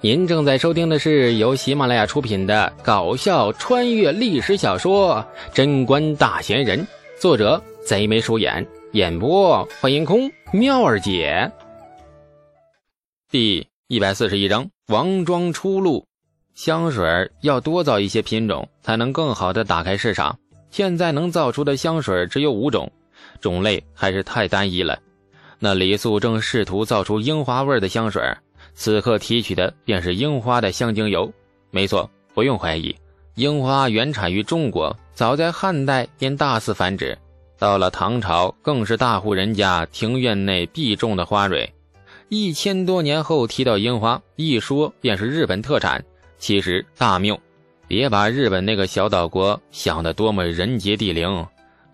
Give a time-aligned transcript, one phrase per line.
[0.00, 5.16] 您正在收听的是由喜马拉雅出品的搞笑穿越历史小说
[5.52, 6.78] 《贞观大贤人》，
[7.20, 11.50] 作者贼眉鼠眼，演播欢迎空妙儿姐。
[13.28, 16.06] 第一百四十一章：王庄出路。
[16.54, 20.38] 香水要多造一些品种，才能更好的打开市场。
[20.70, 22.88] 现在能造出的香水只有五种，
[23.40, 24.96] 种类还是太单一了。
[25.58, 28.22] 那李素正试图造出樱花味的香水。
[28.78, 31.28] 此刻提取的便是樱花的香精油，
[31.72, 32.94] 没错，不用怀疑，
[33.34, 37.18] 樱花原产于中国，早在汉代便大肆繁殖，
[37.58, 41.68] 到了唐朝更是大户人家庭院内必种的花蕊。
[42.28, 46.02] 一千多年后提到樱花，一说便是日本特产。
[46.38, 47.36] 其实大谬，
[47.88, 51.44] 别把日本那个小岛国想得多么人杰地灵。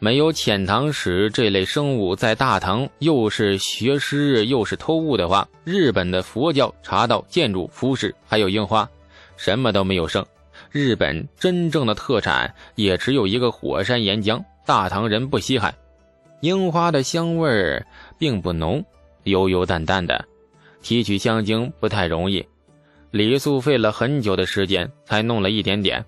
[0.04, 8.86] 没有遣唐使这类生物在大唐，又是学诗又是偷物的话，日本的佛教、茶道、建筑、服饰还有樱花，
[9.38, 10.22] 什么都没有剩。
[10.70, 15.74] 日本真正的特产也只有一个火山岩浆，大唐人不稀罕。
[16.42, 17.86] 樱花的香味儿
[18.18, 18.84] 并不浓，
[19.22, 20.22] 悠悠淡淡的，
[20.82, 22.46] 提取香精不太容易。
[23.10, 26.04] 李素费了很久的时间才弄了一点点，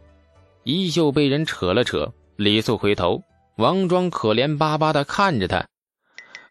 [0.64, 3.22] 衣袖被人扯了扯，李素回头。
[3.56, 5.66] 王庄可怜巴巴的看着他，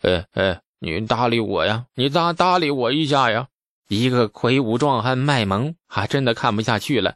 [0.02, 3.48] 哎哎，你搭理我呀，你搭搭理我一下呀！
[3.88, 7.14] 一个魁梧壮汉卖萌，还真的看不下去了。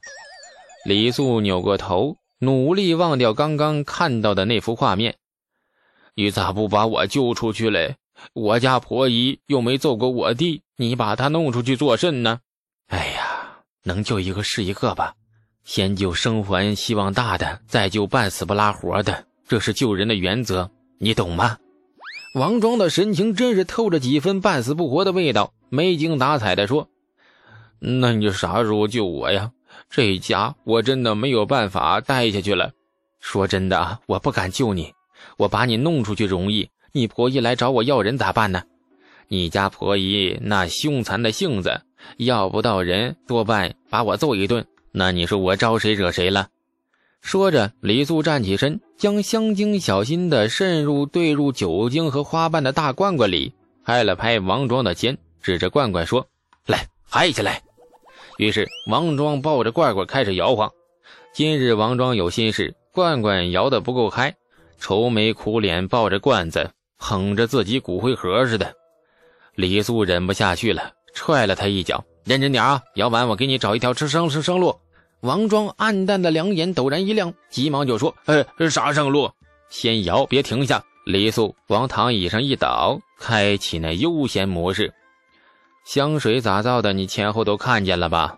[0.86, 5.16] 李素扭过头，努力忘掉刚刚看到的那幅画面。
[6.14, 7.96] 你咋不把我救出去嘞？
[8.34, 12.42] 我家婆姨又没揍过我弟，你把他弄出去做甚呢？
[12.90, 15.16] 哎呀，能救一个是一个吧，
[15.64, 19.26] 先救生还希望大的，再救半死不拉活的。
[19.50, 20.70] 这是救人的原则，
[21.00, 21.58] 你懂吗？
[22.36, 26.88] 王庄的神情真是透着几分半死不活的味道，没精打采地说
[27.82, 29.52] ：“那你啥时候救我呀？
[29.90, 32.74] 这家我真的没有办法待下去了。
[33.20, 34.94] 说真的，我不敢救你，
[35.38, 38.62] 我把你弄出去容易，你婆姨来找我要人咋办呢？
[39.30, 41.82] 你家婆姨那凶残的性子，
[42.18, 44.64] 要不到人，多半把我揍一顿。
[44.92, 46.50] 那你说我招谁惹谁了？”
[47.22, 53.54] 说着，李素站起身，将香精小心地渗入兑入酒精和花瓣的大罐罐里，
[53.86, 56.28] 拍了拍王庄的肩，指着罐罐说
[56.66, 57.62] ：“来，嗨起来！”
[58.38, 60.72] 于是王庄抱着罐罐开始摇晃。
[61.34, 64.36] 今日王庄有心事，罐罐摇得不够嗨，
[64.80, 68.74] 愁眉苦脸抱着罐子，捧着自己骨灰盒似的。
[69.54, 74.76] 李素忍不下去了，踹了他一脚：“认真点啊，摇完我给你找一条吃生吃生路。”
[75.22, 79.30] 王庄暗淡的两眼陡然一亮，急忙就说：“呃，啥上路？
[79.70, 84.94] 先摇，别停下。”李素往躺椅上一倒，开启那悠闲模式。
[85.84, 86.94] 香水咋造的？
[86.94, 88.38] 你前后都看见了吧？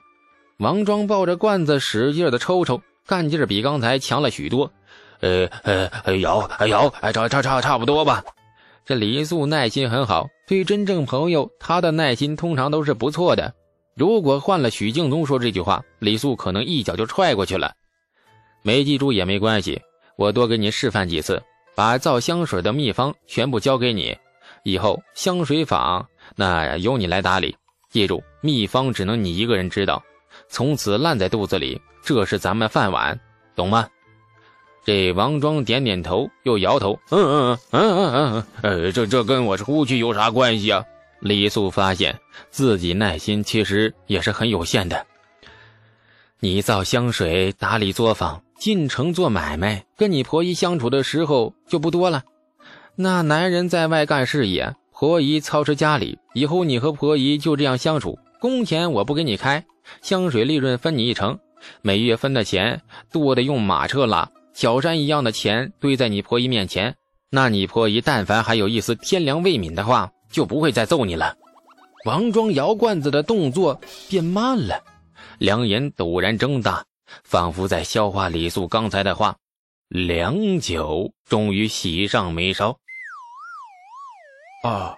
[0.57, 4.71] 王庄抱着罐子使劲的抽抽，干劲比刚才强了许多。
[5.19, 8.23] 呃呃，摇摇，差差差差不多吧。
[8.85, 13.53] 这李素耐心很好，对真正朋友，他的耐心通常都是不错的。
[13.95, 17.73] 如果换了许敬宗说这句话，李素可能一脚就踹过去了。
[18.63, 19.81] 没记住也没关系，
[20.15, 21.41] 我多给你示范几次，
[21.75, 24.17] 把造香水的秘方全部交给你。
[24.63, 27.55] 以后香水坊那由你来打理。
[27.89, 30.01] 记住，秘方只能你一个人知道，
[30.47, 33.19] 从此烂在肚子里，这是咱们饭碗，
[33.55, 33.87] 懂吗？
[34.85, 40.83] 这王庄点点头，又摇头，嗯嗯嗯嗯嗯嗯，呃，这这跟我出去有啥关系啊？
[41.21, 45.05] 李素发现自己耐心其实也是很有限的。
[46.39, 52.23] 你造香水、打理作坊、进城做买卖，跟你婆姨相处的时候就不多了。
[52.95, 56.17] 那男人在外干事业，婆姨操持家里。
[56.33, 59.63] 以后你和婆姨就这样相处，工钱我不给你开，
[60.01, 61.37] 香水利润分你一成。
[61.83, 66.95] 每月分的钱多的用马车拉，小山一样的钱堆在你婆姨面前。
[67.29, 70.11] 那你婆姨但凡还有一丝天良未泯的话。
[70.31, 71.35] 就不会再揍你了。
[72.05, 74.83] 王庄摇罐子的动作变慢了，
[75.37, 76.83] 两眼陡然睁大，
[77.23, 79.35] 仿佛在消化李素刚才的话。
[79.87, 82.77] 良久，终于喜上眉梢。
[84.63, 84.95] 啊，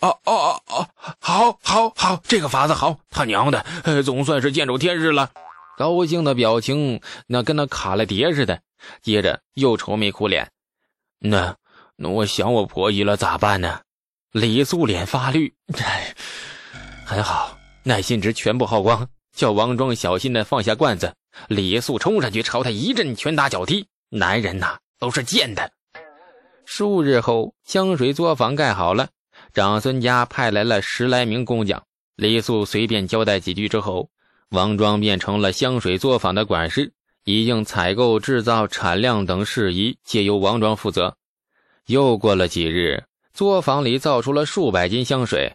[0.00, 0.32] 啊啊
[0.66, 0.88] 啊！
[1.20, 3.64] 好，好，好，这个法子好，他娘的，
[4.02, 5.30] 总算是见着天日了。
[5.76, 8.62] 高兴的表情那跟那卡了碟似的。
[9.02, 10.50] 接着又愁眉苦脸。
[11.18, 11.56] 那，
[11.96, 13.80] 那我想我婆姨了，咋办呢？
[14.38, 15.50] 李素脸发绿，
[17.06, 19.08] 很好，耐心值全部耗光。
[19.34, 21.10] 叫王庄小心的放下罐子。
[21.48, 23.86] 李素冲上去朝他一阵拳打脚踢。
[24.10, 25.72] 男人呐，都是贱的。
[26.66, 29.08] 数日后，香水作坊盖好了，
[29.54, 31.82] 长孙家派来了十来名工匠。
[32.16, 34.10] 李素随便交代几句之后，
[34.50, 36.92] 王庄变成了香水作坊的管事，
[37.24, 41.16] 已经采购、制造、产量等事宜皆由王庄负责。
[41.86, 43.02] 又过了几日，
[43.36, 45.52] 作坊里造出了数百斤香水，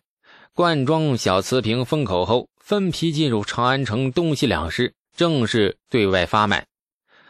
[0.54, 6.68] 罐装小瓷瓶封口后，分批进入长安城东西两市，正式对外发卖。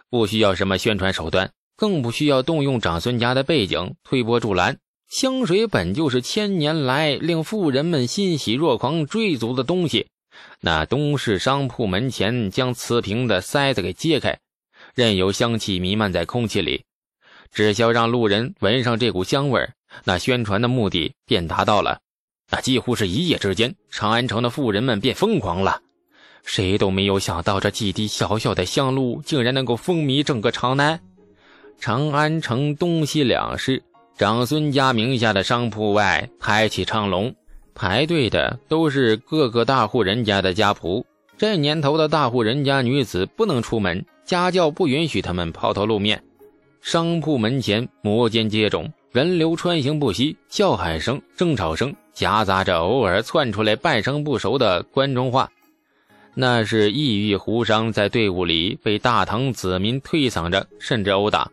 [0.10, 4.78] 不需要什么宣传手段，更不需要动用长孙家的背景推波助澜。
[5.08, 10.08] 香水本就是千年来令富人们欣喜若狂、追逐的东西。
[10.60, 14.38] 那东市商铺门前将瓷瓶的塞子给揭开，
[14.96, 16.84] 任由香气弥漫在空气里。
[17.54, 19.74] 只需要让路人闻上这股香味儿
[20.04, 22.00] 那宣传的目的便达到了。
[22.50, 25.80] 那几乎是一夜之间，长安城的富人们便疯狂了。
[26.44, 31.00] 谁都没有想到，这几滴小小的香露竟然能够风靡整个长安。
[31.80, 33.82] 长安城东西两市，
[34.18, 37.34] 长孙家名下的商铺外排起长龙，
[37.74, 41.04] 排队的都是各个大户人家的家仆。
[41.38, 46.22] 这年头的大户人家女子不能出门，家教不允许他们抛头露面。
[46.82, 55.52] 商铺门前摩肩接踵，人流穿行不息，叫喊声、争吵声夹杂着偶尔窜出来半生不熟的关中话。
[56.34, 61.52] 那是异域胡商在队伍里被大唐子民推搡着，甚至殴打。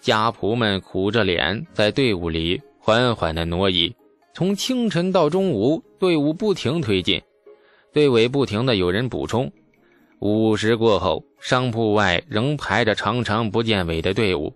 [0.00, 3.92] 家仆们苦着脸在队伍里缓缓地挪移。
[4.32, 7.20] 从清晨到中午，队伍不停推进，
[7.92, 9.50] 队尾不停地有人补充。
[10.20, 14.54] 午时过后，商铺外仍排着长长不见尾的队伍，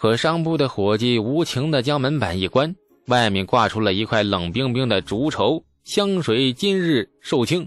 [0.00, 2.76] 可商铺的伙计无情地将门板一关，
[3.08, 7.66] 外面挂出了一块冷冰冰的竹绸：“香水今日售罄。”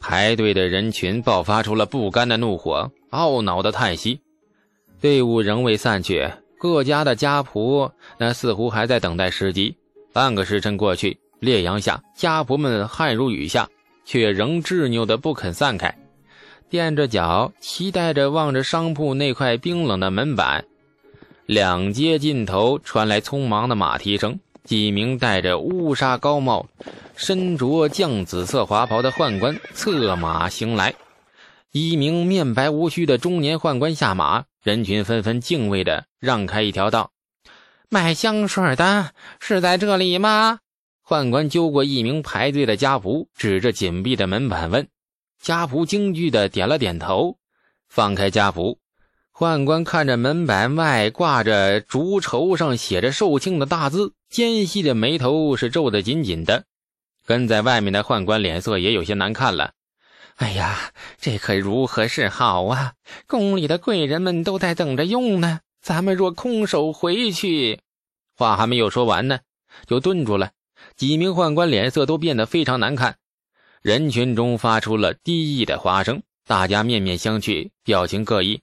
[0.00, 4.22] 排队的人群爆发出了不甘的怒火，懊恼的叹息。
[5.02, 9.76] 队伍仍未散去，各家的家仆那似乎还在等待时机。
[10.14, 13.68] 半个时辰过去，烈阳下，家仆们汗如雨下，
[14.06, 15.94] 却仍执拗的不肯散开。
[16.70, 20.64] 垫着脚，期待着望着商铺那块冰冷的门板。
[21.50, 26.68] 两街尽头传来匆忙的马蹄声，几名戴着乌纱高帽、
[27.16, 30.94] 身着绛紫色华袍的宦官策马行来。
[31.72, 37.10] 一名面白无须的中年宦官下马，人群纷纷敬畏的让开一条道。
[37.88, 39.10] 卖香水的
[39.40, 40.60] 是在这里吗？
[41.04, 44.86] 宦官揪过一名排队的家仆，指着紧闭的门板问。
[45.42, 47.38] 家仆惊惧的点了点头，
[47.88, 48.76] 放开家仆。
[49.40, 56.64] 宦官看着门板外挂着竹绸上写着“寿庆”的大字，尖细的眉头是皱得紧紧的。
[57.24, 59.72] 跟在外面的宦官脸色也有些难看了。
[60.36, 62.92] 哎呀，这可如何是好啊！
[63.26, 67.80] 宫里的贵人们都在等着用呢，咱们若空手回去……
[68.36, 69.38] 话还没有说完呢，
[69.86, 70.50] 就顿住了。
[70.96, 73.16] 几名宦官脸色都变得非常难看。
[73.80, 78.60] 人群中发出了低意的哗声，大家面面相觑，表情各异。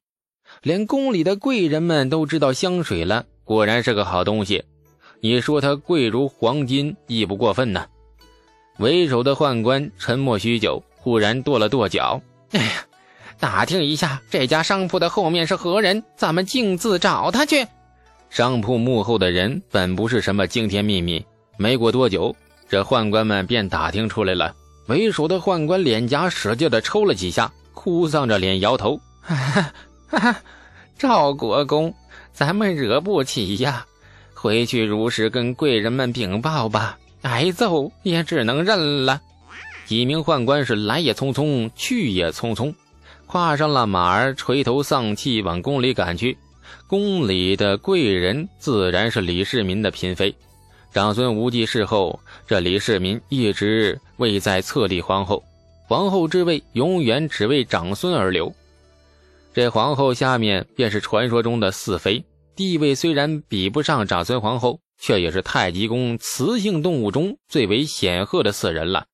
[0.62, 4.64] 连宫里的贵人们都知道香水了，果然是个好东西。
[5.20, 7.86] 你说它贵如黄金，亦不过分呢。
[8.78, 12.22] 为首的宦官沉默许久，忽然跺了跺脚
[12.54, 12.86] ：“哎呀，
[13.40, 17.66] 打听一下这家商铺的后面是何人，咱们径自找他去。”
[18.30, 21.26] 商铺幕后的人本不是什么惊天秘密，
[21.58, 22.36] 没过多久，
[22.70, 24.54] 这宦官们便打听出来了。
[24.88, 29.74] 为首的宦官脸颊使劲的抽了几下，哭丧着脸摇头：“哈 哈
[30.08, 30.42] 哈哈，
[30.98, 31.94] 赵国公，
[32.32, 33.86] 咱们惹不起呀！
[34.34, 39.22] 回去如实跟贵人们禀报吧，挨揍也只能认了。”
[39.86, 42.74] 几名宦官是来也匆匆，去也匆匆，
[43.26, 46.38] 跨上了马儿，垂头丧气往宫里赶去。
[46.88, 50.34] 宫里的贵人自然是李世民的嫔妃。
[50.94, 55.44] 长孙无忌逝后，这李世民一直未再册立皇后，
[55.88, 58.54] 皇后之位永远只为长孙而留。
[59.54, 62.24] 这皇后下面便是传说中的四妃，
[62.56, 69.08] 地位虽然比不上长孙皇后，却也是太极宫雌性动物中最为显赫的四人了。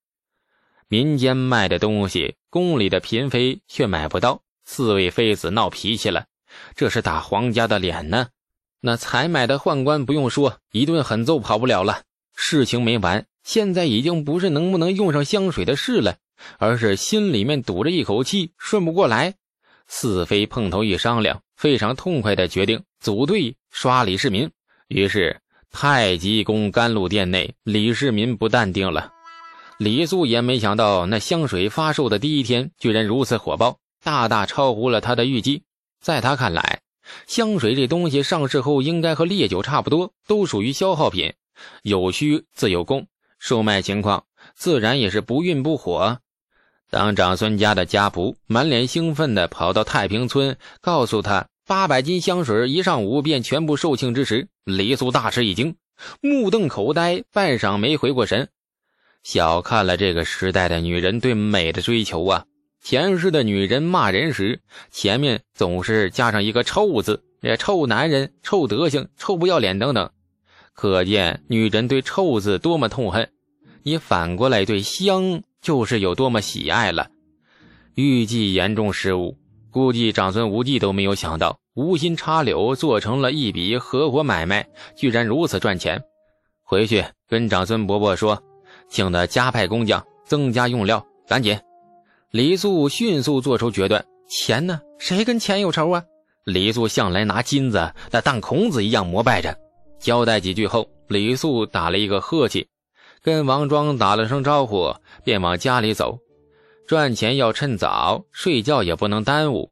[0.90, 4.42] 民间卖的东西，宫里的嫔妃却买不到。
[4.66, 6.26] 四位妃子闹脾气了，
[6.76, 8.28] 这是打皇家的脸呢。
[8.80, 12.04] 那采买的宦官不用说，一顿狠揍跑不了了。
[12.36, 16.18] 事情没完，现在已经不是能不能用上香水的事了，
[16.60, 19.36] 而是心里面堵着一口气，顺不过来。
[19.96, 24.50] 四妃碰头一商量，非常痛快的决定组队刷李世民。
[24.88, 29.14] 于是太极宫甘露殿内，李世民不淡定了。
[29.78, 35.62] 李素也没想到，那香水发售的第一天，居然如此火爆，大大超乎了他的预计。
[36.02, 36.82] 在他看来，
[37.28, 41.34] 香水这东西上市后，应该和烈酒差不多，都属于消耗品，
[41.84, 43.06] 有需自有供。
[43.38, 46.18] 售卖情况自然也是不愠不火。
[46.94, 55.76] 当长孙家的家仆满脸兴奋地跑到太平村，告诉他八百斤香水一上午便全部售罄之时，李素大吃一惊，
[56.22, 58.48] 目瞪口呆，半晌没回过神。
[59.24, 62.46] 小看了这个时代的女人对美的追求啊！
[62.80, 70.12] 前世的女人骂人时，前面总是加上一个“臭”字，这臭男人、臭德行、臭不要脸等等，
[70.76, 73.32] 可见女人对“臭”字多么痛恨。
[73.82, 75.42] 你反过来对香。
[75.64, 77.08] 就是有多么喜爱了，
[77.96, 79.38] 预计严重失误，
[79.72, 84.68] 估计长孙无忌都没有想到，无心插柳做成了一笔合伙买卖，
[84.98, 86.04] 居然如此赚钱。
[86.62, 88.44] 回去跟长孙伯伯说，
[88.90, 91.58] 请他加派工匠，增加用料，赶紧。
[92.32, 94.82] 李素迅速做出决断，钱呢？
[95.00, 96.04] 谁跟钱有仇啊？
[96.44, 99.58] 李素向来拿金子那当孔子一样膜拜着。
[99.98, 102.68] 交代几句后，李素打了一个呵气。
[103.24, 106.20] 跟王庄打了声招呼，便往家里走。
[106.86, 109.72] 赚钱要趁早，睡觉也不能耽误。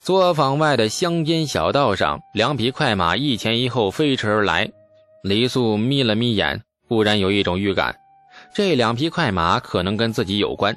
[0.00, 4.70] 作坊外的乡间小道上，两匹快马一前一后飞驰而来。
[5.24, 7.98] 李素眯了眯眼，忽然有一种预感，
[8.54, 10.76] 这两匹快马可能跟自己有关。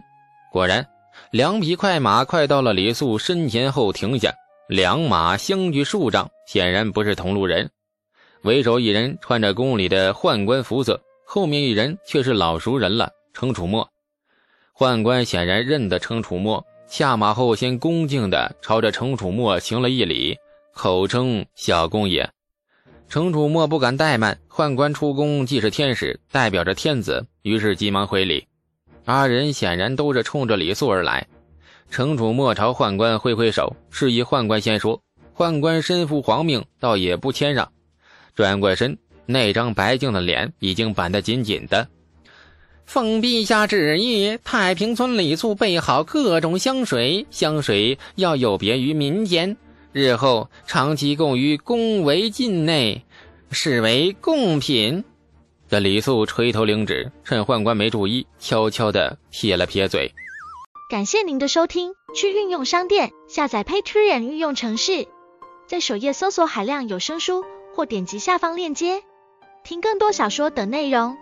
[0.51, 0.87] 果然，
[1.29, 4.33] 两匹快马快到了李素身前后停下，
[4.67, 7.69] 两马相距数丈，显然不是同路人。
[8.41, 10.99] 为首一人穿着宫里的宦官服色。
[11.33, 13.89] 后面一人却是老熟人了，程楚墨。
[14.75, 20.37] 宦官显然认得程楚墨，下马后先恭敬地朝着程楚墨行了一礼，
[20.73, 22.29] 口称小公爷。
[23.07, 28.45] 程楚墨不敢怠慢，宦官出宫既是天使，代表着天子，于是急忙回礼。
[29.05, 31.25] 二人显然都是冲着李素而来。
[31.89, 35.01] 程楚墨朝宦官挥挥手，示意宦官先说。
[35.33, 37.71] 宦官身负皇命，倒也不谦让，
[38.35, 38.97] 转过身。
[39.31, 41.87] 那张白净的脸已经板得紧紧的。
[42.85, 49.55] 奉陛下旨意，太平村李素备好各种香水，香水要有别于民间，
[49.93, 53.05] 日后长期供于宫闱禁内，
[53.49, 55.03] 视为贡品。
[55.69, 60.11] 这李素垂头领旨，趁宦官没注意，悄悄地撇了撇嘴。
[60.89, 65.07] 感谢您的收听，去运用商店下载 Patreon 运用城市，
[65.65, 69.01] 在首页搜索海量有声书，或点击下方链接。
[69.63, 71.17] 听更多小说等内容。